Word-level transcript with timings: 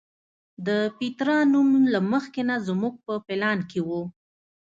د 0.67 0.69
پیترا 0.97 1.39
نوم 1.51 1.69
له 1.93 1.99
مخکې 2.11 2.41
نه 2.49 2.55
زموږ 2.67 2.93
په 3.05 3.13
پلان 3.27 3.59
کې 3.69 3.79
و. 3.87 3.89